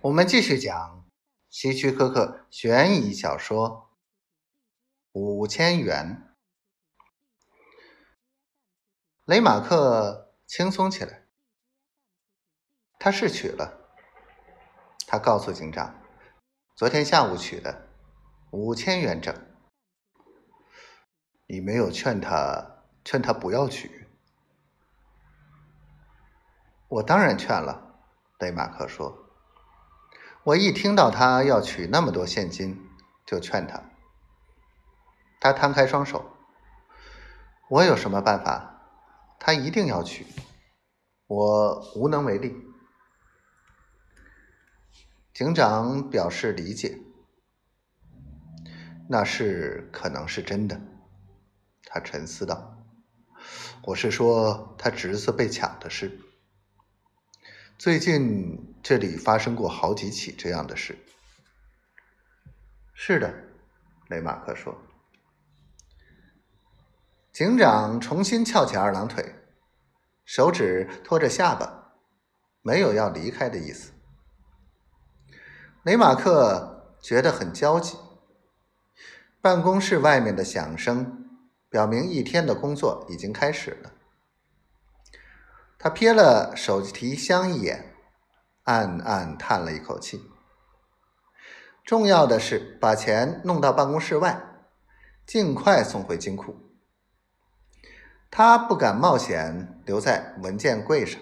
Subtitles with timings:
[0.00, 1.04] 我们继续讲
[1.48, 3.90] 希区柯克悬疑小说
[5.20, 6.30] 《五千元》。
[9.24, 11.26] 雷马克轻松起来，
[13.00, 13.90] 他是取了。
[15.08, 16.00] 他告诉警长，
[16.76, 17.88] 昨天下午取的
[18.52, 19.34] 五千元整。
[21.48, 24.06] 你没有劝他，劝他不要取。
[26.86, 27.98] 我当然劝了，
[28.38, 29.27] 雷马克说。
[30.48, 32.88] 我一听到他要取那么多现金，
[33.26, 33.82] 就劝他。
[35.40, 36.24] 他摊开双手。
[37.68, 38.80] 我有什么办法？
[39.38, 40.24] 他一定要取，
[41.26, 42.56] 我无能为力。
[45.34, 46.98] 警长表示理解。
[49.10, 50.80] 那是可能是真的，
[51.84, 52.78] 他沉思道。
[53.82, 56.18] 我是说他侄子被抢的事。
[57.76, 60.98] 最近这里发生过好几起这样的事。
[62.94, 63.34] 是的，
[64.08, 64.74] 雷马克说。
[67.30, 69.34] 警长重新翘起二郎腿，
[70.24, 71.98] 手指托着下巴，
[72.62, 73.92] 没有要离开的意思。
[75.82, 77.98] 雷马克觉得很焦急。
[79.42, 81.28] 办公室外面的响声
[81.68, 83.92] 表明一天的工作已经开始了。
[85.78, 87.94] 他瞥了手提箱一眼，
[88.68, 90.30] 暗暗叹了一口气。
[91.86, 94.42] 重要的是把钱弄到办公室外，
[95.24, 96.54] 尽快送回金库。
[98.30, 101.18] 他不敢冒险留在文件柜上。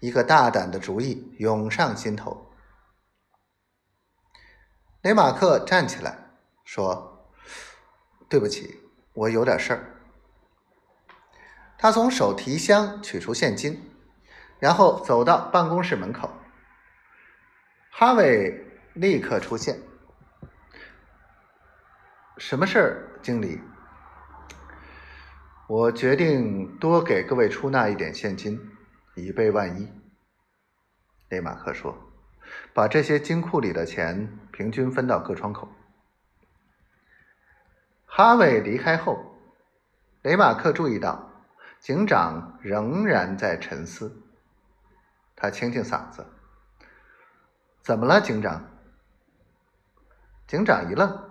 [0.00, 2.52] 一个大胆的主意涌上心头。
[5.00, 6.18] 雷马克站起来
[6.62, 7.26] 说
[8.28, 8.80] ：“对不起，
[9.14, 9.96] 我有点事儿。”
[11.78, 13.91] 他从手提箱取出现金，
[14.62, 16.30] 然后走到办公室门口。
[17.90, 19.76] 哈维立刻出现。
[22.38, 23.60] 什么事儿，经理？
[25.66, 28.70] 我决定多给各位出纳一点现金，
[29.16, 29.88] 以备万一。
[31.30, 31.98] 雷马克说
[32.72, 35.68] ：“把这些金库里的钱平均分到各窗口。”
[38.06, 39.18] 哈维离开后，
[40.22, 41.30] 雷马克注意到。
[41.80, 44.22] 警长仍然在沉思，
[45.34, 46.26] 他清清嗓子
[47.82, 48.68] ：“怎么了，警长？”
[50.46, 51.30] 警长一愣，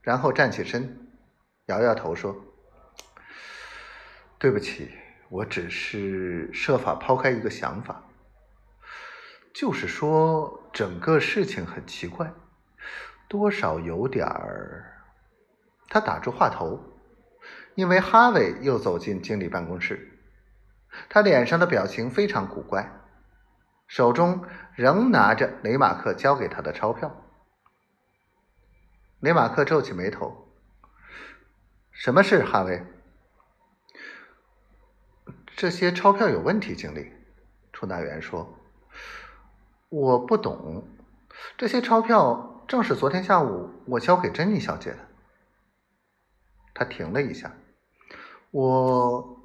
[0.00, 1.08] 然后站起身，
[1.66, 2.36] 摇摇头说
[4.38, 4.90] ：“对不起，
[5.28, 8.04] 我只是设法抛开一个想法，
[9.52, 12.32] 就是说整个事情很奇怪，
[13.28, 15.04] 多少有点儿……”
[15.90, 16.94] 他打住话头。
[17.74, 20.18] 因为哈维又走进经理办公室，
[21.08, 22.90] 他脸上的表情非常古怪，
[23.88, 24.44] 手中
[24.76, 27.24] 仍拿着雷马克交给他的钞票。
[29.18, 30.46] 雷马克皱起眉头
[31.90, 32.84] ：“什么事，哈维？”
[35.56, 37.12] 这些钞票有问题，经理。
[37.72, 38.58] 出纳员说
[39.88, 40.86] ：“我不懂，
[41.56, 44.98] 这些钞票正是昨天下午我交给珍妮小姐的。”
[46.74, 47.52] 他停了一下。
[48.50, 49.40] 我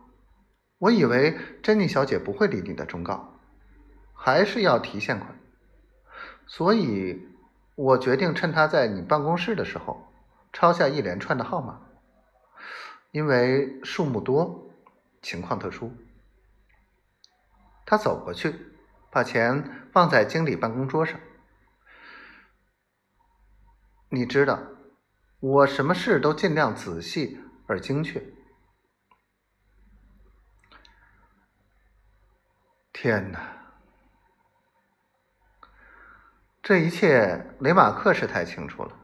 [0.77, 3.32] 我以为珍妮小姐不会理你的忠告，
[4.25, 5.37] 还是要提现款，
[6.47, 7.27] 所以
[7.75, 10.13] 我决定趁他在你办公室的时候
[10.53, 11.81] 抄下一连串的号码，
[13.11, 14.69] 因为数目多，
[15.21, 15.91] 情况特殊。
[17.85, 18.55] 他走过去，
[19.11, 21.19] 把钱放在经理办公桌上。
[24.07, 24.57] 你知道，
[25.41, 28.23] 我什么事都尽量仔细而精确。
[32.93, 33.62] 天哪！
[36.63, 38.97] 这一切雷马克是太清楚了，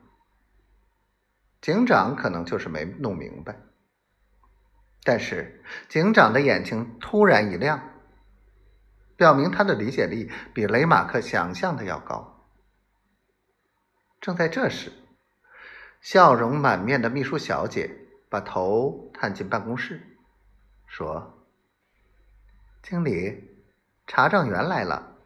[1.60, 3.60] 警长可能就是没弄明白。
[5.04, 7.82] 但是警长的眼睛突然一亮，
[9.18, 12.48] 表明他的理解力比雷马克想象的要高。
[14.22, 14.94] 正在这时，
[16.00, 17.94] 笑容满面的秘书小姐
[18.30, 20.18] 把头探进办公室，
[20.88, 21.46] 说
[22.82, 23.50] ：“经理。”
[24.08, 25.19] 查账员来了。